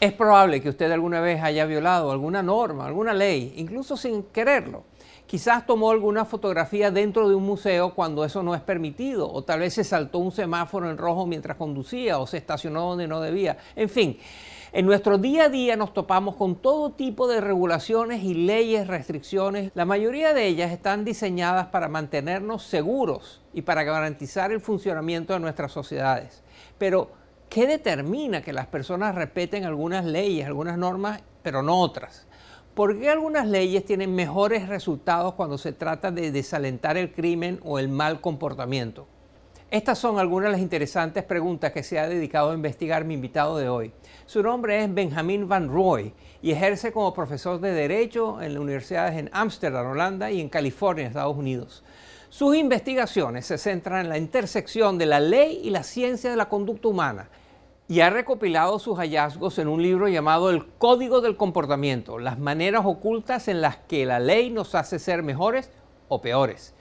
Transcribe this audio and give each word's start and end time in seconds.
Es 0.00 0.12
probable 0.12 0.60
que 0.60 0.68
usted 0.68 0.92
alguna 0.92 1.20
vez 1.20 1.42
haya 1.42 1.66
violado 1.66 2.12
alguna 2.12 2.40
norma, 2.40 2.86
alguna 2.86 3.12
ley, 3.12 3.54
incluso 3.56 3.96
sin 3.96 4.22
quererlo. 4.22 4.84
Quizás 5.26 5.66
tomó 5.66 5.90
alguna 5.90 6.24
fotografía 6.24 6.92
dentro 6.92 7.28
de 7.28 7.34
un 7.34 7.44
museo 7.44 7.94
cuando 7.94 8.24
eso 8.24 8.44
no 8.44 8.54
es 8.54 8.60
permitido, 8.60 9.28
o 9.30 9.42
tal 9.42 9.60
vez 9.60 9.74
se 9.74 9.82
saltó 9.82 10.20
un 10.20 10.30
semáforo 10.30 10.88
en 10.88 10.98
rojo 10.98 11.26
mientras 11.26 11.56
conducía, 11.56 12.18
o 12.20 12.28
se 12.28 12.36
estacionó 12.36 12.88
donde 12.88 13.08
no 13.08 13.20
debía. 13.20 13.58
En 13.74 13.88
fin, 13.88 14.18
en 14.72 14.86
nuestro 14.86 15.18
día 15.18 15.44
a 15.44 15.48
día 15.48 15.76
nos 15.76 15.92
topamos 15.92 16.36
con 16.36 16.54
todo 16.54 16.92
tipo 16.92 17.26
de 17.26 17.40
regulaciones 17.40 18.22
y 18.22 18.34
leyes, 18.34 18.86
restricciones. 18.86 19.72
La 19.74 19.84
mayoría 19.84 20.32
de 20.32 20.46
ellas 20.46 20.70
están 20.70 21.04
diseñadas 21.04 21.66
para 21.66 21.88
mantenernos 21.88 22.62
seguros 22.62 23.40
y 23.52 23.62
para 23.62 23.82
garantizar 23.82 24.52
el 24.52 24.60
funcionamiento 24.60 25.32
de 25.32 25.40
nuestras 25.40 25.72
sociedades. 25.72 26.44
Pero, 26.78 27.10
¿qué 27.48 27.66
determina 27.66 28.42
que 28.42 28.52
las 28.52 28.66
personas 28.66 29.14
respeten 29.14 29.64
algunas 29.64 30.04
leyes, 30.04 30.46
algunas 30.46 30.78
normas, 30.78 31.22
pero 31.42 31.62
no 31.62 31.80
otras? 31.80 32.26
¿Por 32.74 32.98
qué 32.98 33.10
algunas 33.10 33.46
leyes 33.48 33.84
tienen 33.84 34.14
mejores 34.14 34.68
resultados 34.68 35.34
cuando 35.34 35.58
se 35.58 35.72
trata 35.72 36.10
de 36.10 36.30
desalentar 36.30 36.96
el 36.96 37.12
crimen 37.12 37.58
o 37.64 37.78
el 37.78 37.88
mal 37.88 38.20
comportamiento? 38.20 39.08
Estas 39.70 39.98
son 39.98 40.18
algunas 40.18 40.46
de 40.46 40.52
las 40.52 40.60
interesantes 40.62 41.24
preguntas 41.24 41.72
que 41.72 41.82
se 41.82 41.98
ha 41.98 42.08
dedicado 42.08 42.52
a 42.52 42.54
investigar 42.54 43.04
mi 43.04 43.14
invitado 43.14 43.58
de 43.58 43.68
hoy. 43.68 43.92
Su 44.24 44.42
nombre 44.42 44.82
es 44.82 44.94
Benjamin 44.94 45.46
Van 45.46 45.68
Roy 45.68 46.14
y 46.40 46.52
ejerce 46.52 46.90
como 46.90 47.12
profesor 47.12 47.60
de 47.60 47.72
Derecho 47.72 48.40
en 48.40 48.54
las 48.54 48.62
universidades 48.62 49.18
en 49.18 49.28
Ámsterdam, 49.32 49.88
Holanda 49.88 50.30
y 50.30 50.40
en 50.40 50.48
California, 50.48 51.06
Estados 51.06 51.36
Unidos. 51.36 51.84
Sus 52.30 52.54
investigaciones 52.56 53.46
se 53.46 53.56
centran 53.56 54.00
en 54.00 54.10
la 54.10 54.18
intersección 54.18 54.98
de 54.98 55.06
la 55.06 55.18
ley 55.18 55.60
y 55.64 55.70
la 55.70 55.82
ciencia 55.82 56.30
de 56.30 56.36
la 56.36 56.50
conducta 56.50 56.88
humana 56.88 57.30
y 57.88 58.00
ha 58.00 58.10
recopilado 58.10 58.78
sus 58.78 58.98
hallazgos 58.98 59.58
en 59.58 59.66
un 59.66 59.82
libro 59.82 60.08
llamado 60.08 60.50
El 60.50 60.66
Código 60.66 61.22
del 61.22 61.38
Comportamiento, 61.38 62.18
las 62.18 62.38
maneras 62.38 62.82
ocultas 62.84 63.48
en 63.48 63.62
las 63.62 63.78
que 63.78 64.04
la 64.04 64.20
ley 64.20 64.50
nos 64.50 64.74
hace 64.74 64.98
ser 64.98 65.22
mejores 65.22 65.70
o 66.08 66.20
peores. 66.20 66.74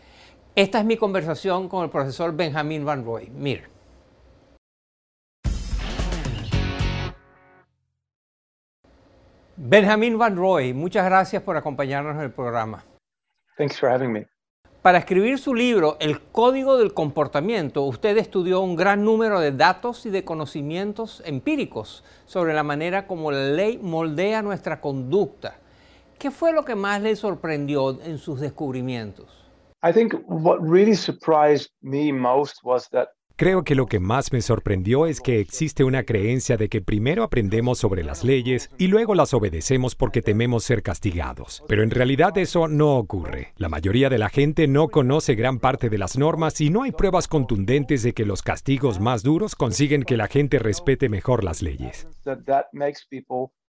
Esta 0.54 0.80
es 0.80 0.86
mi 0.86 0.98
conversación 0.98 1.70
con 1.70 1.86
el 1.86 1.90
profesor 1.90 2.36
Benjamin 2.36 2.84
Van 2.84 3.06
Roy. 3.06 3.30
Mire. 3.30 3.70
Benjamin 9.56 10.18
Van 10.18 10.36
Roy, 10.36 10.74
muchas 10.74 11.06
gracias 11.06 11.42
por 11.42 11.56
acompañarnos 11.56 12.16
en 12.18 12.22
el 12.24 12.32
programa. 12.32 12.84
Thanks 13.58 13.80
for 13.80 13.90
having 13.90 14.12
me. 14.12 14.37
Para 14.88 15.00
escribir 15.00 15.38
su 15.38 15.54
libro, 15.54 15.98
El 16.00 16.22
Código 16.22 16.78
del 16.78 16.94
Comportamiento, 16.94 17.84
usted 17.84 18.18
estudió 18.18 18.62
un 18.62 18.78
gran 18.78 19.04
número 19.04 19.42
de 19.42 19.52
datos 19.52 20.06
y 20.06 20.10
de 20.10 20.24
conocimientos 20.24 21.22
empíricos 21.26 22.06
sobre 22.26 22.54
la 22.54 22.64
manera 22.64 23.06
como 23.06 23.30
la 23.30 23.50
ley 23.50 23.80
moldea 23.80 24.42
nuestra 24.42 24.80
conducta. 24.80 25.60
¿Qué 26.18 26.32
fue 26.32 26.54
lo 26.54 26.64
que 26.64 26.76
más 26.76 27.02
le 27.02 27.18
sorprendió 27.18 28.02
en 28.02 28.18
sus 28.18 28.40
descubrimientos? 28.40 29.28
I 29.84 29.92
think 29.92 30.14
what 30.26 30.60
really 30.62 30.96
surprised 30.96 31.70
me 31.82 32.14
most 32.14 32.64
was 32.64 32.88
that 32.92 33.10
Creo 33.40 33.64
que 33.64 33.76
lo 33.76 33.86
que 33.86 34.00
más 34.00 34.34
me 34.34 34.42
sorprendió 34.42 35.06
es 35.06 35.22
que 35.22 35.40
existe 35.40 35.84
una 35.84 36.02
creencia 36.02 36.58
de 36.58 36.70
que 36.70 36.82
primero 36.82 37.22
aprendemos 37.22 37.78
sobre 37.78 38.04
las 38.04 38.24
leyes 38.24 38.72
y 38.80 38.88
luego 38.88 39.14
las 39.14 39.32
obedecemos 39.32 39.94
porque 39.94 40.24
tememos 40.24 40.64
ser 40.64 40.82
castigados. 40.82 41.64
Pero 41.68 41.84
en 41.84 41.92
realidad 41.92 42.36
eso 42.40 42.68
no 42.68 42.98
ocurre. 42.98 43.54
La 43.58 43.70
mayoría 43.70 44.10
de 44.10 44.18
la 44.18 44.30
gente 44.30 44.68
no 44.68 44.88
conoce 44.88 45.36
gran 45.36 45.60
parte 45.60 45.92
de 45.92 46.00
las 46.00 46.18
normas 46.18 46.60
y 46.62 46.72
no 46.72 46.82
hay 46.82 46.92
pruebas 46.92 47.28
contundentes 47.28 48.02
de 48.02 48.14
que 48.14 48.26
los 48.26 48.42
castigos 48.42 49.00
más 49.00 49.22
duros 49.22 49.54
consiguen 49.54 50.02
que 50.02 50.18
la 50.18 50.28
gente 50.28 50.58
respete 50.58 51.08
mejor 51.08 51.44
las 51.44 51.62
leyes. 51.62 52.08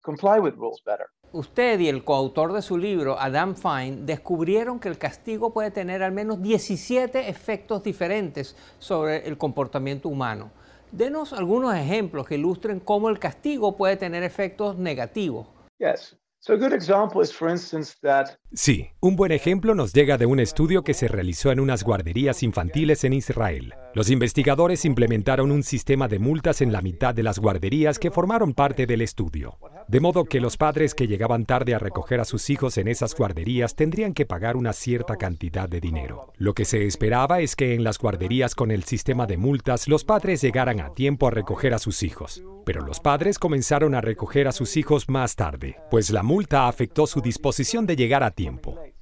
Comply 0.06 0.40
with 0.40 0.54
rules 0.56 0.82
better. 0.84 1.08
Usted 1.32 1.80
y 1.80 1.90
el 1.90 2.04
coautor 2.04 2.54
de 2.54 2.62
su 2.62 2.78
libro, 2.78 3.20
Adam 3.20 3.56
Fine, 3.56 4.06
descubrieron 4.06 4.80
que 4.80 4.88
el 4.88 4.98
castigo 4.98 5.52
puede 5.52 5.72
tener 5.72 6.04
al 6.04 6.12
menos 6.12 6.42
17 6.42 7.28
efectos 7.28 7.84
diferentes 7.84 8.56
sobre 8.80 9.28
el 9.28 9.38
comportamiento 9.38 10.08
humano. 10.08 10.52
Denos 10.92 11.34
algunos 11.34 11.76
ejemplos 11.76 12.26
que 12.26 12.36
ilustren 12.36 12.80
cómo 12.80 13.10
el 13.10 13.20
castigo 13.20 13.76
puede 13.76 13.98
tener 13.98 14.24
efectos 14.24 14.78
negativos. 14.78 15.48
Yes. 15.80 16.16
So 16.40 16.54
a 16.54 16.58
good 16.58 16.74
example 16.74 17.22
is, 17.22 17.34
for 17.34 17.50
instance, 17.50 17.96
that 18.02 18.38
Sí, 18.58 18.88
un 19.02 19.18
buen 19.18 19.34
ejemplo 19.34 19.76
nos 19.76 19.92
llega 19.92 20.18
de 20.18 20.26
un 20.26 20.40
estudio 20.40 20.82
que 20.82 20.94
se 20.94 21.10
realizó 21.10 21.52
en 21.52 21.60
unas 21.60 21.84
guarderías 21.84 22.42
infantiles 22.42 23.04
en 23.04 23.12
Israel. 23.12 23.74
Los 23.94 24.10
investigadores 24.10 24.86
implementaron 24.86 25.52
un 25.52 25.62
sistema 25.62 26.08
de 26.08 26.20
multas 26.20 26.62
en 26.62 26.72
la 26.72 26.82
mitad 26.82 27.14
de 27.14 27.24
las 27.24 27.38
guarderías 27.38 28.00
que 28.00 28.12
formaron 28.12 28.54
parte 28.54 28.86
del 28.86 29.02
estudio. 29.02 29.58
De 29.90 30.00
modo 30.00 30.24
que 30.24 30.40
los 30.40 30.56
padres 30.56 30.96
que 30.96 31.06
llegaban 31.08 31.46
tarde 31.46 31.76
a 31.76 31.80
recoger 31.80 32.22
a 32.22 32.26
sus 32.26 32.50
hijos 32.50 32.78
en 32.78 32.88
esas 32.88 33.14
guarderías 33.14 33.76
tendrían 33.76 34.14
que 34.14 34.26
pagar 34.26 34.56
una 34.56 34.72
cierta 34.72 35.18
cantidad 35.18 35.68
de 35.68 35.82
dinero. 35.82 36.32
Lo 36.38 36.54
que 36.54 36.64
se 36.64 36.86
esperaba 36.86 37.42
es 37.42 37.58
que 37.58 37.74
en 37.74 37.84
las 37.84 38.00
guarderías 38.00 38.56
con 38.56 38.72
el 38.72 38.86
sistema 38.86 39.28
de 39.28 39.38
multas 39.38 39.90
los 39.90 40.06
padres 40.06 40.42
llegaran 40.42 40.80
a 40.80 40.94
tiempo 40.94 41.28
a 41.28 41.32
recoger 41.32 41.74
a 41.74 41.80
sus 41.80 42.04
hijos. 42.04 42.42
Pero 42.66 42.82
los 42.82 43.00
padres 43.00 43.38
comenzaron 43.38 43.94
a 43.94 44.02
recoger 44.02 44.48
a 44.48 44.52
sus 44.52 44.76
hijos 44.76 45.08
más 45.08 45.36
tarde, 45.36 45.78
pues 45.92 46.10
la 46.10 46.24
multa 46.24 46.68
afectó 46.68 47.06
su 47.06 47.22
disposición 47.22 47.86
de 47.86 47.96
llegar 47.96 48.24
a 48.24 48.32
tiempo. 48.32 48.45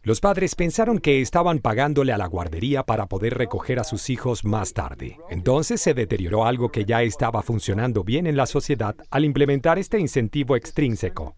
Los 0.02 0.20
padres 0.20 0.56
pensaron 0.56 1.00
que 1.00 1.22
estaban 1.22 1.59
pagándole 1.59 2.12
a 2.12 2.18
la 2.18 2.28
guardería 2.28 2.84
para 2.84 3.06
poder 3.08 3.38
recoger 3.38 3.80
a 3.80 3.84
sus 3.84 4.09
hijos 4.09 4.44
más 4.44 4.74
tarde. 4.74 5.18
Entonces 5.30 5.81
se 5.81 5.94
deterioró 5.94 6.46
algo 6.46 6.70
que 6.70 6.86
ya 6.86 7.02
estaba 7.02 7.42
funcionando 7.42 8.04
bien 8.04 8.28
en 8.28 8.36
la 8.36 8.46
sociedad 8.46 8.96
al 9.09 9.26
implementar 9.26 9.80
este 9.80 10.00
incentivo 10.00 10.56
extrínseco. 10.56 11.36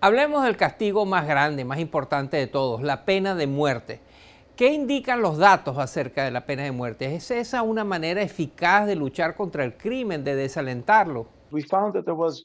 Hablemos 0.00 0.42
del 0.44 0.56
castigo 0.56 1.06
más 1.06 1.28
grande, 1.28 1.64
más 1.64 1.78
importante 1.78 2.36
de 2.36 2.48
todos, 2.48 2.82
la 2.82 3.04
pena 3.04 3.36
de 3.36 3.46
muerte. 3.46 4.00
¿Qué 4.56 4.72
indican 4.72 5.22
los 5.22 5.38
datos 5.38 5.78
acerca 5.78 6.24
de 6.24 6.30
la 6.30 6.44
pena 6.44 6.64
de 6.64 6.72
muerte? 6.72 7.14
¿Es 7.14 7.30
esa 7.30 7.62
una 7.62 7.84
manera 7.84 8.20
eficaz 8.20 8.86
de 8.86 8.96
luchar 8.96 9.34
contra 9.34 9.64
el 9.64 9.76
crimen, 9.76 10.24
de 10.24 10.34
desalentarlo? 10.34 11.28
We 11.52 11.62
found 11.62 11.94
that 11.94 12.04
there 12.04 12.16
was 12.16 12.44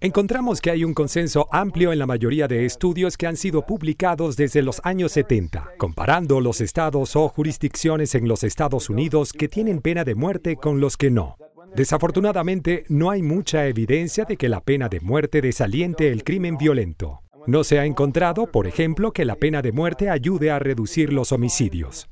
Encontramos 0.00 0.60
que 0.60 0.70
hay 0.70 0.84
un 0.84 0.94
consenso 0.94 1.48
amplio 1.50 1.92
en 1.92 1.98
la 1.98 2.06
mayoría 2.06 2.46
de 2.46 2.64
estudios 2.64 3.16
que 3.16 3.26
han 3.26 3.36
sido 3.36 3.66
publicados 3.66 4.36
desde 4.36 4.62
los 4.62 4.80
años 4.84 5.10
70, 5.12 5.72
comparando 5.76 6.40
los 6.40 6.60
estados 6.60 7.16
o 7.16 7.28
jurisdicciones 7.28 8.14
en 8.14 8.28
los 8.28 8.44
Estados 8.44 8.88
Unidos 8.88 9.32
que 9.32 9.48
tienen 9.48 9.80
pena 9.80 10.04
de 10.04 10.14
muerte 10.14 10.54
con 10.54 10.80
los 10.80 10.96
que 10.96 11.10
no. 11.10 11.36
Desafortunadamente, 11.74 12.84
no 12.88 13.10
hay 13.10 13.22
mucha 13.22 13.66
evidencia 13.66 14.24
de 14.24 14.36
que 14.36 14.48
la 14.48 14.60
pena 14.60 14.88
de 14.88 15.00
muerte 15.00 15.40
desaliente 15.40 16.12
el 16.12 16.22
crimen 16.22 16.56
violento. 16.56 17.22
No 17.46 17.64
se 17.64 17.80
ha 17.80 17.86
encontrado, 17.86 18.46
por 18.46 18.68
ejemplo, 18.68 19.12
que 19.12 19.24
la 19.24 19.34
pena 19.34 19.62
de 19.62 19.72
muerte 19.72 20.10
ayude 20.10 20.52
a 20.52 20.60
reducir 20.60 21.12
los 21.12 21.32
homicidios. 21.32 22.08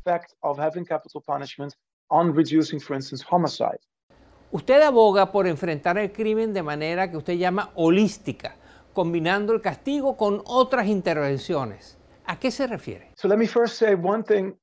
Usted 4.51 4.81
aboga 4.81 5.31
por 5.31 5.47
enfrentar 5.47 5.99
el 5.99 6.11
crimen 6.11 6.55
de 6.55 6.63
manera 6.63 7.11
que 7.11 7.19
usted 7.19 7.35
llama 7.35 7.71
holística, 7.75 8.57
combinando 8.95 9.53
el 9.53 9.61
castigo 9.61 10.17
con 10.17 10.43
otras 10.47 10.87
intervenciones. 10.87 11.99
¿A 12.25 12.39
qué 12.39 12.51
se 12.51 12.67
refiere? 12.67 13.13
So 13.17 13.29
let 13.29 13.37
me 13.37 13.47
first 13.47 13.77
say 13.77 13.95
one 13.95 14.23
thing. 14.23 14.55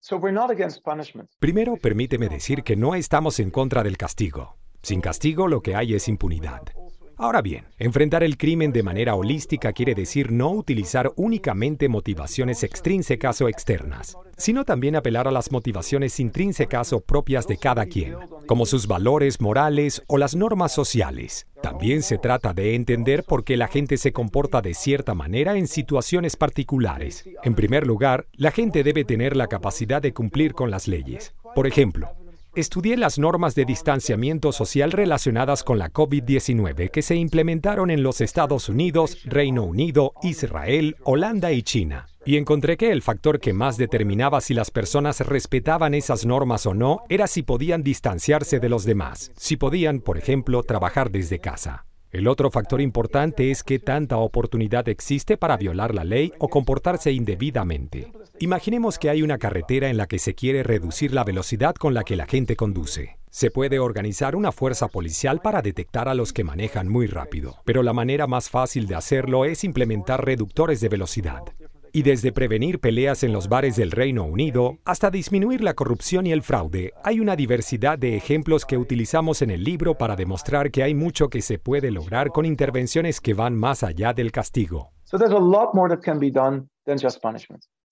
So 0.00 0.16
we're 0.16 0.32
not 0.32 0.50
against 0.50 0.82
punishment. 0.82 1.30
Primero, 1.38 1.76
permíteme 1.76 2.28
decir 2.28 2.62
que 2.62 2.76
no 2.76 2.94
estamos 2.94 3.40
en 3.40 3.50
contra 3.50 3.82
del 3.82 3.96
castigo. 3.96 4.56
Sin 4.82 5.00
castigo 5.00 5.48
lo 5.48 5.62
que 5.62 5.74
hay 5.74 5.94
es 5.94 6.08
impunidad. 6.08 6.62
Ahora 7.20 7.42
bien, 7.42 7.66
enfrentar 7.78 8.22
el 8.22 8.38
crimen 8.38 8.72
de 8.72 8.82
manera 8.82 9.14
holística 9.14 9.74
quiere 9.74 9.94
decir 9.94 10.32
no 10.32 10.52
utilizar 10.52 11.12
únicamente 11.16 11.86
motivaciones 11.86 12.62
extrínsecas 12.62 13.42
o 13.42 13.48
externas, 13.50 14.16
sino 14.38 14.64
también 14.64 14.96
apelar 14.96 15.28
a 15.28 15.30
las 15.30 15.52
motivaciones 15.52 16.18
intrínsecas 16.18 16.94
o 16.94 17.00
propias 17.02 17.46
de 17.46 17.58
cada 17.58 17.84
quien, 17.84 18.16
como 18.46 18.64
sus 18.64 18.86
valores 18.86 19.38
morales 19.42 20.02
o 20.06 20.16
las 20.16 20.34
normas 20.34 20.72
sociales. 20.72 21.46
También 21.62 22.02
se 22.02 22.16
trata 22.16 22.54
de 22.54 22.74
entender 22.74 23.22
por 23.22 23.44
qué 23.44 23.58
la 23.58 23.68
gente 23.68 23.98
se 23.98 24.14
comporta 24.14 24.62
de 24.62 24.72
cierta 24.72 25.14
manera 25.14 25.58
en 25.58 25.66
situaciones 25.66 26.36
particulares. 26.36 27.28
En 27.42 27.54
primer 27.54 27.86
lugar, 27.86 28.28
la 28.32 28.50
gente 28.50 28.82
debe 28.82 29.04
tener 29.04 29.36
la 29.36 29.46
capacidad 29.46 30.00
de 30.00 30.14
cumplir 30.14 30.54
con 30.54 30.70
las 30.70 30.88
leyes. 30.88 31.34
Por 31.54 31.66
ejemplo, 31.66 32.08
estudié 32.54 32.96
las 32.96 33.18
normas 33.18 33.54
de 33.54 33.64
distanciamiento 33.64 34.52
social 34.52 34.92
relacionadas 34.92 35.62
con 35.62 35.78
la 35.78 35.90
COVID-19 35.90 36.90
que 36.90 37.02
se 37.02 37.16
implementaron 37.16 37.90
en 37.90 38.02
los 38.02 38.20
Estados 38.20 38.68
Unidos, 38.68 39.18
Reino 39.24 39.64
Unido, 39.64 40.12
Israel, 40.22 40.96
Holanda 41.04 41.52
y 41.52 41.62
China. 41.62 42.06
Y 42.24 42.36
encontré 42.36 42.76
que 42.76 42.92
el 42.92 43.02
factor 43.02 43.40
que 43.40 43.52
más 43.52 43.76
determinaba 43.76 44.40
si 44.40 44.54
las 44.54 44.70
personas 44.70 45.20
respetaban 45.20 45.94
esas 45.94 46.26
normas 46.26 46.66
o 46.66 46.74
no 46.74 47.00
era 47.08 47.26
si 47.26 47.42
podían 47.42 47.82
distanciarse 47.82 48.60
de 48.60 48.68
los 48.68 48.84
demás, 48.84 49.32
si 49.36 49.56
podían, 49.56 50.00
por 50.00 50.18
ejemplo, 50.18 50.62
trabajar 50.62 51.10
desde 51.10 51.38
casa. 51.38 51.86
El 52.12 52.26
otro 52.26 52.50
factor 52.50 52.80
importante 52.80 53.52
es 53.52 53.62
que 53.62 53.78
tanta 53.78 54.16
oportunidad 54.16 54.88
existe 54.88 55.36
para 55.36 55.56
violar 55.56 55.94
la 55.94 56.02
ley 56.02 56.32
o 56.40 56.48
comportarse 56.48 57.12
indebidamente. 57.12 58.10
Imaginemos 58.40 58.98
que 58.98 59.10
hay 59.10 59.22
una 59.22 59.38
carretera 59.38 59.90
en 59.90 59.96
la 59.96 60.08
que 60.08 60.18
se 60.18 60.34
quiere 60.34 60.64
reducir 60.64 61.14
la 61.14 61.22
velocidad 61.22 61.76
con 61.76 61.94
la 61.94 62.02
que 62.02 62.16
la 62.16 62.26
gente 62.26 62.56
conduce. 62.56 63.16
Se 63.30 63.52
puede 63.52 63.78
organizar 63.78 64.34
una 64.34 64.50
fuerza 64.50 64.88
policial 64.88 65.40
para 65.40 65.62
detectar 65.62 66.08
a 66.08 66.14
los 66.14 66.32
que 66.32 66.42
manejan 66.42 66.88
muy 66.88 67.06
rápido, 67.06 67.58
pero 67.64 67.84
la 67.84 67.92
manera 67.92 68.26
más 68.26 68.50
fácil 68.50 68.88
de 68.88 68.96
hacerlo 68.96 69.44
es 69.44 69.62
implementar 69.62 70.24
reductores 70.24 70.80
de 70.80 70.88
velocidad. 70.88 71.44
Y 71.92 72.02
desde 72.02 72.30
prevenir 72.30 72.78
peleas 72.78 73.24
en 73.24 73.32
los 73.32 73.48
bares 73.48 73.74
del 73.74 73.90
Reino 73.90 74.24
Unido 74.24 74.78
hasta 74.84 75.10
disminuir 75.10 75.60
la 75.60 75.74
corrupción 75.74 76.24
y 76.24 76.32
el 76.32 76.42
fraude, 76.42 76.92
hay 77.02 77.18
una 77.18 77.34
diversidad 77.34 77.98
de 77.98 78.16
ejemplos 78.16 78.64
que 78.64 78.78
utilizamos 78.78 79.42
en 79.42 79.50
el 79.50 79.64
libro 79.64 79.98
para 79.98 80.14
demostrar 80.14 80.70
que 80.70 80.84
hay 80.84 80.94
mucho 80.94 81.28
que 81.28 81.42
se 81.42 81.58
puede 81.58 81.90
lograr 81.90 82.28
con 82.28 82.44
intervenciones 82.44 83.20
que 83.20 83.34
van 83.34 83.56
más 83.56 83.82
allá 83.82 84.12
del 84.12 84.30
castigo. 84.30 84.92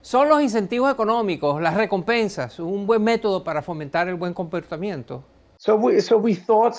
¿Son 0.00 0.28
los 0.28 0.42
incentivos 0.42 0.92
económicos, 0.92 1.60
las 1.60 1.74
recompensas, 1.74 2.60
un 2.60 2.86
buen 2.86 3.02
método 3.02 3.42
para 3.42 3.62
fomentar 3.62 4.06
el 4.06 4.14
buen 4.14 4.32
comportamiento? 4.32 5.24
So 5.58 5.74
we, 5.74 6.00
so 6.00 6.18
we 6.18 6.36
thought 6.36 6.76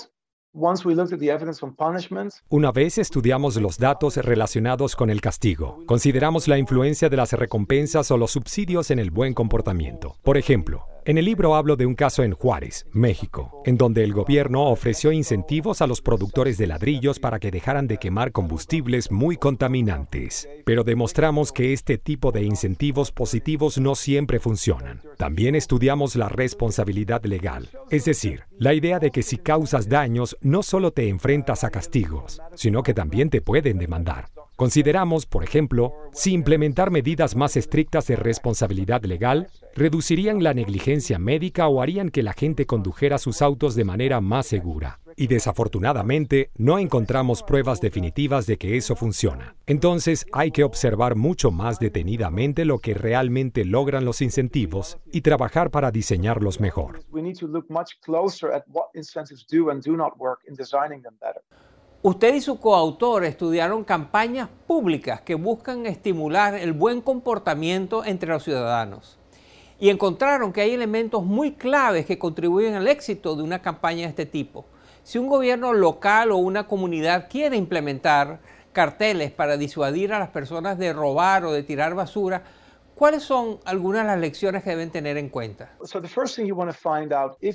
una 2.49 2.71
vez 2.71 2.97
estudiamos 2.97 3.55
los 3.57 3.77
datos 3.77 4.17
relacionados 4.17 4.95
con 4.95 5.11
el 5.11 5.21
castigo, 5.21 5.83
consideramos 5.85 6.47
la 6.47 6.57
influencia 6.57 7.07
de 7.07 7.17
las 7.17 7.33
recompensas 7.33 8.09
o 8.09 8.17
los 8.17 8.31
subsidios 8.31 8.89
en 8.89 8.97
el 8.97 9.11
buen 9.11 9.35
comportamiento. 9.35 10.15
Por 10.23 10.37
ejemplo, 10.37 10.87
en 11.05 11.17
el 11.17 11.25
libro 11.25 11.55
hablo 11.55 11.75
de 11.75 11.85
un 11.85 11.95
caso 11.95 12.23
en 12.23 12.33
Juárez, 12.33 12.85
México, 12.91 13.61
en 13.65 13.77
donde 13.77 14.03
el 14.03 14.13
gobierno 14.13 14.65
ofreció 14.65 15.11
incentivos 15.11 15.81
a 15.81 15.87
los 15.87 16.01
productores 16.01 16.57
de 16.57 16.67
ladrillos 16.67 17.19
para 17.19 17.39
que 17.39 17.51
dejaran 17.51 17.87
de 17.87 17.97
quemar 17.97 18.31
combustibles 18.31 19.11
muy 19.11 19.37
contaminantes. 19.37 20.47
Pero 20.65 20.83
demostramos 20.83 21.51
que 21.51 21.73
este 21.73 21.97
tipo 21.97 22.31
de 22.31 22.43
incentivos 22.43 23.11
positivos 23.11 23.77
no 23.77 23.95
siempre 23.95 24.39
funcionan. 24.39 25.01
También 25.17 25.55
estudiamos 25.55 26.15
la 26.15 26.29
responsabilidad 26.29 27.23
legal, 27.25 27.69
es 27.89 28.05
decir, 28.05 28.43
la 28.57 28.73
idea 28.73 28.99
de 28.99 29.11
que 29.11 29.23
si 29.23 29.37
causas 29.37 29.89
daños 29.89 30.37
no 30.41 30.63
solo 30.63 30.91
te 30.91 31.09
enfrentas 31.09 31.63
a 31.63 31.69
castigos, 31.69 32.41
sino 32.55 32.83
que 32.83 32.93
también 32.93 33.29
te 33.29 33.41
pueden 33.41 33.77
demandar. 33.77 34.29
Consideramos, 34.59 35.25
por 35.25 35.45
ejemplo, 35.45 35.94
si 36.11 36.33
implementar 36.33 36.91
medidas 36.91 37.33
más 37.33 37.56
estrictas 37.56 38.07
de 38.07 38.17
responsabilidad 38.17 39.01
legal 39.06 39.47
reducirían 39.73 40.44
la 40.44 40.53
negligencia 40.53 41.17
médica 41.17 41.69
o 41.69 41.81
harían 41.81 42.09
que 42.09 42.23
la 42.23 42.33
gente 42.33 42.65
condujera 42.65 43.19
sus 43.19 43.41
autos 43.41 43.75
de 43.75 43.85
manera 43.85 44.19
más 44.19 44.47
segura. 44.47 45.00
Y 45.15 45.27
desafortunadamente 45.27 46.51
no 46.57 46.77
encontramos 46.77 47.41
pruebas 47.41 47.79
definitivas 47.79 48.47
de 48.47 48.57
que 48.57 48.75
eso 48.75 48.97
funciona. 48.97 49.56
Entonces 49.65 50.25
hay 50.33 50.51
que 50.51 50.65
observar 50.65 51.15
mucho 51.15 51.51
más 51.51 51.79
detenidamente 51.79 52.65
lo 52.65 52.79
que 52.79 52.94
realmente 52.94 53.63
logran 53.63 54.03
los 54.03 54.21
incentivos 54.21 54.97
y 55.09 55.21
trabajar 55.21 55.71
para 55.71 55.89
diseñarlos 55.89 56.59
mejor. 56.59 57.00
Usted 62.01 62.35
y 62.35 62.39
su 62.39 62.61
coautor 62.61 63.25
estudiaron 63.25 63.83
campañas 63.83 64.47
públicas 64.67 65.19
que 65.19 65.35
buscan 65.35 65.85
estimular 65.85 66.55
el 66.55 66.71
buen 66.71 67.01
comportamiento 67.01 68.05
entre 68.05 68.29
los 68.29 68.43
ciudadanos 68.45 69.17
y 69.81 69.89
encontraron 69.89 70.53
que 70.53 70.61
hay 70.61 70.71
elementos 70.71 71.25
muy 71.25 71.55
claves 71.55 72.05
que 72.05 72.17
contribuyen 72.17 72.75
al 72.75 72.87
éxito 72.87 73.35
de 73.35 73.43
una 73.43 73.61
campaña 73.61 74.03
de 74.03 74.09
este 74.09 74.25
tipo. 74.25 74.65
Si 75.03 75.17
un 75.17 75.27
gobierno 75.27 75.73
local 75.73 76.31
o 76.31 76.37
una 76.37 76.67
comunidad 76.67 77.27
quiere 77.29 77.57
implementar 77.57 78.39
carteles 78.71 79.31
para 79.31 79.57
disuadir 79.57 80.13
a 80.13 80.19
las 80.19 80.29
personas 80.29 80.77
de 80.77 80.93
robar 80.93 81.43
o 81.43 81.51
de 81.51 81.63
tirar 81.63 81.95
basura, 81.95 82.43
¿Cuáles 82.99 83.23
son 83.23 83.59
algunas 83.63 84.01
de 84.01 84.07
las 84.07 84.19
lecciones 84.19 84.61
que 84.61 84.71
deben 84.71 84.89
tener 84.89 85.15
en 85.15 85.29
cuenta? 85.29 85.77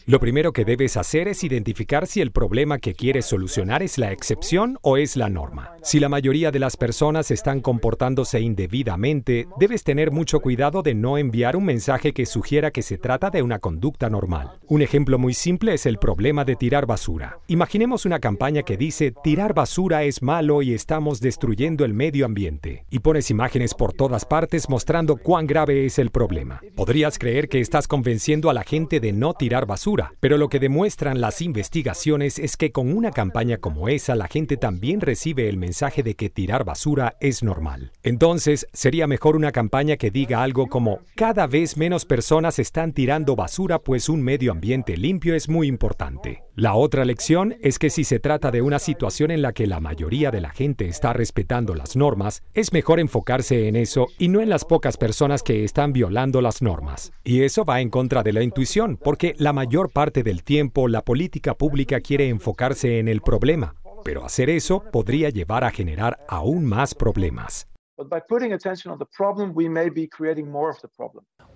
Lo 0.06 0.18
primero 0.18 0.54
que 0.54 0.64
debes 0.64 0.96
hacer 0.96 1.28
es 1.28 1.44
identificar 1.44 2.06
si 2.06 2.22
el 2.22 2.32
problema 2.32 2.78
que 2.78 2.94
quieres 2.94 3.26
solucionar 3.26 3.82
es 3.82 3.98
la 3.98 4.10
excepción 4.10 4.78
o 4.80 4.96
es 4.96 5.16
la 5.16 5.28
norma. 5.28 5.76
Si 5.82 6.00
la 6.00 6.08
mayoría 6.08 6.50
de 6.50 6.60
las 6.60 6.78
personas 6.78 7.30
están 7.30 7.60
comportándose 7.60 8.40
indebidamente, 8.40 9.46
debes 9.60 9.84
tener 9.84 10.12
mucho 10.12 10.40
cuidado 10.40 10.80
de 10.80 10.94
no 10.94 11.18
enviar 11.18 11.56
un 11.56 11.66
mensaje 11.66 12.14
que 12.14 12.24
sugiera 12.24 12.70
que 12.70 12.80
se 12.80 12.96
trata 12.96 13.28
de 13.28 13.42
una 13.42 13.58
conducta 13.58 14.08
normal. 14.08 14.58
Un 14.66 14.80
ejemplo 14.80 15.18
muy 15.18 15.34
simple 15.34 15.74
es 15.74 15.84
el 15.84 15.98
problema 15.98 16.46
de 16.46 16.56
tirar 16.56 16.86
basura. 16.86 17.38
Imaginemos 17.48 18.06
una 18.06 18.18
campaña 18.18 18.62
que 18.62 18.78
dice 18.78 19.12
tirar 19.22 19.52
basura 19.52 20.04
es 20.04 20.22
malo 20.22 20.62
y 20.62 20.72
estamos 20.72 21.20
destruyendo 21.20 21.84
el 21.84 21.92
medio 21.92 22.24
ambiente. 22.24 22.86
Y 22.88 23.00
pones 23.00 23.30
imágenes 23.30 23.74
por 23.74 23.92
todas 23.92 24.24
partes 24.24 24.70
mostrando 24.70 25.18
cuán 25.34 25.48
grave 25.48 25.84
es 25.84 25.98
el 25.98 26.10
problema. 26.10 26.60
Podrías 26.76 27.18
creer 27.18 27.48
que 27.48 27.58
estás 27.58 27.88
convenciendo 27.88 28.50
a 28.50 28.54
la 28.54 28.62
gente 28.62 29.00
de 29.00 29.12
no 29.12 29.34
tirar 29.34 29.66
basura, 29.66 30.12
pero 30.20 30.38
lo 30.38 30.48
que 30.48 30.60
demuestran 30.60 31.20
las 31.20 31.42
investigaciones 31.42 32.38
es 32.38 32.56
que 32.56 32.70
con 32.70 32.96
una 32.96 33.10
campaña 33.10 33.56
como 33.56 33.88
esa 33.88 34.14
la 34.14 34.28
gente 34.28 34.56
también 34.56 35.00
recibe 35.00 35.48
el 35.48 35.56
mensaje 35.56 36.04
de 36.04 36.14
que 36.14 36.30
tirar 36.30 36.64
basura 36.64 37.16
es 37.18 37.42
normal. 37.42 37.90
Entonces, 38.04 38.68
sería 38.72 39.08
mejor 39.08 39.34
una 39.34 39.50
campaña 39.50 39.96
que 39.96 40.12
diga 40.12 40.40
algo 40.40 40.68
como, 40.68 41.00
cada 41.16 41.48
vez 41.48 41.76
menos 41.76 42.04
personas 42.04 42.60
están 42.60 42.92
tirando 42.92 43.34
basura 43.34 43.80
pues 43.80 44.08
un 44.08 44.22
medio 44.22 44.52
ambiente 44.52 44.96
limpio 44.96 45.34
es 45.34 45.48
muy 45.48 45.66
importante. 45.66 46.43
La 46.56 46.76
otra 46.76 47.04
lección 47.04 47.56
es 47.62 47.80
que 47.80 47.90
si 47.90 48.04
se 48.04 48.20
trata 48.20 48.52
de 48.52 48.62
una 48.62 48.78
situación 48.78 49.32
en 49.32 49.42
la 49.42 49.52
que 49.52 49.66
la 49.66 49.80
mayoría 49.80 50.30
de 50.30 50.40
la 50.40 50.50
gente 50.50 50.86
está 50.86 51.12
respetando 51.12 51.74
las 51.74 51.96
normas, 51.96 52.44
es 52.52 52.72
mejor 52.72 53.00
enfocarse 53.00 53.66
en 53.66 53.74
eso 53.74 54.06
y 54.20 54.28
no 54.28 54.40
en 54.40 54.48
las 54.48 54.64
pocas 54.64 54.96
personas 54.96 55.42
que 55.42 55.64
están 55.64 55.92
violando 55.92 56.40
las 56.40 56.62
normas. 56.62 57.12
Y 57.24 57.42
eso 57.42 57.64
va 57.64 57.80
en 57.80 57.90
contra 57.90 58.22
de 58.22 58.32
la 58.32 58.44
intuición, 58.44 58.96
porque 59.02 59.34
la 59.36 59.52
mayor 59.52 59.90
parte 59.90 60.22
del 60.22 60.44
tiempo 60.44 60.86
la 60.86 61.02
política 61.02 61.54
pública 61.54 61.98
quiere 61.98 62.28
enfocarse 62.28 63.00
en 63.00 63.08
el 63.08 63.20
problema, 63.20 63.74
pero 64.04 64.24
hacer 64.24 64.48
eso 64.48 64.84
podría 64.92 65.30
llevar 65.30 65.64
a 65.64 65.72
generar 65.72 66.24
aún 66.28 66.64
más 66.64 66.94
problemas. 66.94 67.66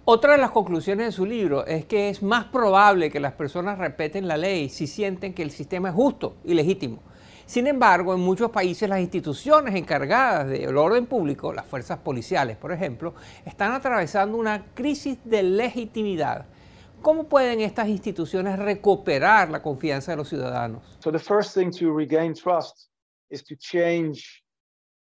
Otra 0.04 0.32
de 0.32 0.38
las 0.38 0.50
conclusiones 0.52 1.06
de 1.06 1.12
su 1.12 1.26
libro 1.26 1.66
es 1.66 1.84
que 1.86 2.08
es 2.08 2.22
más 2.22 2.44
probable 2.46 3.10
que 3.10 3.20
las 3.20 3.32
personas 3.32 3.78
respeten 3.78 4.28
la 4.28 4.36
ley 4.36 4.68
si 4.68 4.86
sienten 4.86 5.34
que 5.34 5.42
el 5.42 5.50
sistema 5.50 5.88
es 5.88 5.94
justo 5.94 6.36
y 6.44 6.54
legítimo. 6.54 7.02
Sin 7.44 7.66
embargo, 7.66 8.14
en 8.14 8.20
muchos 8.20 8.50
países 8.50 8.88
las 8.88 9.00
instituciones 9.00 9.74
encargadas 9.74 10.48
del 10.48 10.76
orden 10.76 11.06
público, 11.06 11.52
las 11.52 11.66
fuerzas 11.66 11.98
policiales, 11.98 12.56
por 12.56 12.72
ejemplo, 12.72 13.14
están 13.44 13.72
atravesando 13.72 14.36
una 14.36 14.66
crisis 14.74 15.18
de 15.24 15.42
legitimidad. 15.42 16.46
¿Cómo 17.00 17.24
pueden 17.24 17.60
estas 17.60 17.88
instituciones 17.88 18.58
recuperar 18.58 19.50
la 19.50 19.62
confianza 19.62 20.12
de 20.12 20.18
los 20.18 20.28
ciudadanos? 20.28 20.82
So 20.98 21.10
the 21.10 21.18
first 21.18 21.54
thing 21.54 21.70
to 21.78 21.90
regain 21.96 22.34
trust 22.34 22.90
is 23.30 23.42
to 23.44 23.54
change 23.56 24.44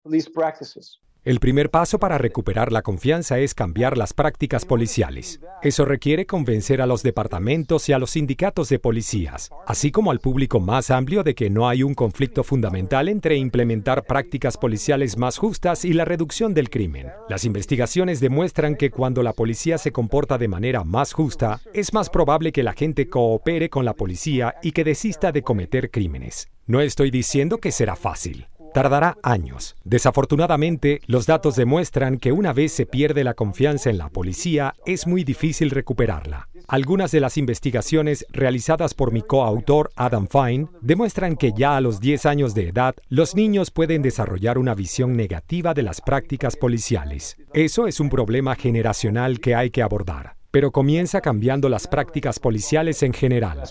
police 0.03 0.29
practices. 0.29 1.02
El 1.25 1.39
primer 1.39 1.71
paso 1.71 2.01
para 2.01 2.19
recuperar 2.19 2.73
la 2.73 2.83
confianza 2.83 3.39
es 3.39 3.55
cambiar 3.55 3.97
las 3.97 4.13
prácticas 4.13 4.65
policiales. 4.65 5.39
Eso 5.63 5.85
requiere 5.85 6.27
convencer 6.27 6.83
a 6.83 6.87
los 6.87 7.05
departamentos 7.05 7.89
y 7.89 7.93
a 7.93 8.01
los 8.01 8.11
sindicatos 8.11 8.69
de 8.69 8.81
policías, 8.81 9.49
así 9.65 9.93
como 9.93 10.11
al 10.11 10.19
público 10.19 10.59
más 10.59 10.91
amplio 10.91 11.23
de 11.23 11.37
que 11.37 11.49
no 11.49 11.69
hay 11.69 11.85
un 11.85 11.95
conflicto 11.95 12.43
fundamental 12.43 13.09
entre 13.09 13.37
implementar 13.37 14.03
prácticas 14.03 14.57
policiales 14.57 15.17
más 15.17 15.39
justas 15.39 15.85
y 15.85 15.93
la 15.93 16.05
reducción 16.05 16.55
del 16.55 16.71
crimen. 16.71 17.13
Las 17.29 17.45
investigaciones 17.45 18.19
demuestran 18.19 18.75
que 18.75 18.91
cuando 18.91 19.23
la 19.23 19.33
policía 19.33 19.79
se 19.79 19.93
comporta 19.93 20.39
de 20.39 20.49
manera 20.49 20.83
más 20.83 21.13
justa, 21.13 21.61
es 21.73 21.95
más 21.95 22.11
probable 22.11 22.51
que 22.51 22.65
la 22.65 22.73
gente 22.73 23.09
coopere 23.09 23.71
con 23.71 23.85
la 23.85 23.95
policía 23.95 24.57
y 24.61 24.73
que 24.73 24.83
desista 24.83 25.31
de 25.31 25.43
cometer 25.43 25.93
crímenes. 25.93 26.49
No 26.67 26.81
estoy 26.81 27.13
diciendo 27.13 27.59
que 27.59 27.71
será 27.71 27.95
fácil. 27.95 28.49
Tardará 28.73 29.19
años. 29.23 29.77
Desafortunadamente, 29.85 31.01
los 31.07 31.27
datos 31.27 31.57
demuestran 31.57 32.19
que 32.19 32.33
una 32.33 32.53
vez 32.53 32.73
se 32.73 32.87
pierde 32.87 33.23
la 33.23 33.35
confianza 33.35 33.91
en 33.91 33.99
la 33.99 34.09
policía, 34.09 34.75
es 34.87 35.07
muy 35.07 35.25
difícil 35.25 35.71
recuperarla. 35.71 36.49
Algunas 36.69 37.11
de 37.11 37.21
las 37.21 37.37
investigaciones 37.37 38.25
realizadas 38.31 38.95
por 38.95 39.13
mi 39.13 39.21
coautor 39.21 39.91
Adam 39.95 40.27
Fine 40.27 40.69
demuestran 40.81 41.37
que 41.37 41.53
ya 41.53 41.77
a 41.77 41.81
los 41.83 42.01
10 42.01 42.25
años 42.27 42.55
de 42.55 42.69
edad, 42.69 42.95
los 43.09 43.35
niños 43.35 43.71
pueden 43.71 44.01
desarrollar 44.01 44.57
una 44.57 44.75
visión 44.75 45.17
negativa 45.17 45.75
de 45.75 45.83
las 45.83 46.01
prácticas 46.01 46.57
policiales. 46.57 47.37
Eso 47.53 47.87
es 47.87 48.01
un 48.01 48.09
problema 48.09 48.55
generacional 48.55 49.41
que 49.41 49.55
hay 49.55 49.71
que 49.71 49.83
abordar. 49.83 50.37
pero 50.53 50.71
comienza 50.71 51.23
cambiando 51.23 51.71
las 51.71 51.89
prácticas 51.89 52.39
policiales 52.39 53.03
en 53.03 53.15
general. 53.15 53.63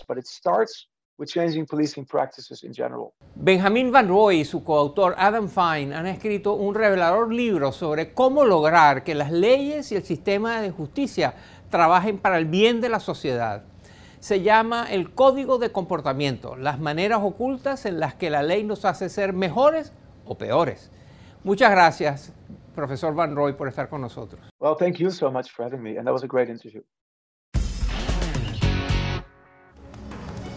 With 1.22 1.30
changing 1.30 1.68
policing 1.68 2.08
practices 2.08 2.64
in 2.64 2.74
general. 2.74 3.14
Benjamin 3.36 3.92
Van 3.92 4.08
Roy 4.08 4.40
y 4.40 4.44
su 4.44 4.64
coautor 4.64 5.14
Adam 5.20 5.48
Fine 5.48 5.94
han 5.94 6.08
escrito 6.08 6.54
un 6.54 6.74
revelador 6.74 7.32
libro 7.32 7.72
sobre 7.72 8.12
cómo 8.12 8.44
lograr 8.44 9.04
que 9.04 9.14
las 9.14 9.32
leyes 9.32 9.92
y 9.92 9.96
el 9.98 10.04
sistema 10.04 10.62
de 10.62 10.72
justicia 10.72 11.36
trabajen 11.70 12.18
para 12.18 12.40
el 12.40 12.46
bien 12.46 12.82
de 12.82 12.90
la 12.90 13.00
sociedad. 13.00 13.66
Se 14.20 14.42
llama 14.42 14.88
el 14.90 15.14
Código 15.14 15.60
de 15.60 15.72
Comportamiento, 15.72 16.56
las 16.56 16.80
maneras 16.80 17.20
ocultas 17.22 17.86
en 17.86 18.00
las 18.00 18.16
que 18.16 18.32
la 18.32 18.42
ley 18.42 18.64
nos 18.64 18.84
hace 18.84 19.08
ser 19.08 19.32
mejores 19.32 19.94
o 20.26 20.40
peores. 20.40 20.90
Muchas 21.44 21.70
gracias, 21.70 22.34
profesor 22.74 23.14
Van 23.14 23.36
Roy, 23.36 23.54
por 23.54 23.68
estar 23.68 23.90
con 23.90 24.02
nosotros. 24.02 24.42
Well, 24.60 24.76
thank 24.76 24.96
you 24.96 25.12
so 25.12 25.30
much 25.30 25.52
for 25.52 25.64
having 25.64 25.84
me, 25.84 25.98
and 25.98 26.06
that 26.08 26.14
was 26.14 26.24
a 26.24 26.28
great 26.28 26.50
interview. 26.50 26.82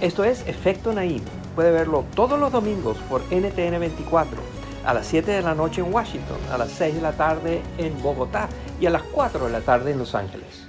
Esto 0.04 0.22
es 0.22 0.46
Efecto 0.46 0.92
Naim. 0.92 1.22
Puede 1.54 1.70
verlo 1.70 2.04
todos 2.14 2.38
los 2.38 2.52
domingos 2.52 2.98
por 3.08 3.22
NTN 3.32 3.80
24, 3.80 4.36
a 4.84 4.92
las 4.92 5.06
7 5.06 5.30
de 5.30 5.40
la 5.40 5.54
noche 5.54 5.80
en 5.80 5.90
Washington, 5.90 6.36
a 6.52 6.58
las 6.58 6.72
6 6.72 6.96
de 6.96 7.00
la 7.00 7.12
tarde 7.12 7.62
en 7.78 8.02
Bogotá 8.02 8.50
y 8.78 8.84
a 8.84 8.90
las 8.90 9.02
4 9.02 9.46
de 9.46 9.52
la 9.52 9.62
tarde 9.62 9.92
en 9.92 9.98
Los 9.98 10.14
Ángeles. 10.14 10.68